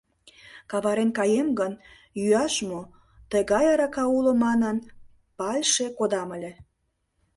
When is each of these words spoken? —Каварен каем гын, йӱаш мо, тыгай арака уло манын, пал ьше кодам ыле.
—Каварен 0.71 1.09
каем 1.17 1.47
гын, 1.59 1.73
йӱаш 2.19 2.55
мо, 2.69 2.81
тыгай 3.31 3.65
арака 3.73 4.05
уло 4.17 4.33
манын, 4.43 4.77
пал 5.37 5.57
ьше 5.69 5.85
кодам 5.97 6.29
ыле. 6.37 6.51